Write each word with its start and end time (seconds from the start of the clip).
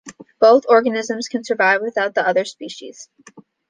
Both 0.39 0.65
organisms 0.67 1.27
can 1.27 1.43
survive 1.43 1.83
without 1.83 2.15
the 2.15 2.27
other 2.27 2.43
species. 2.43 3.07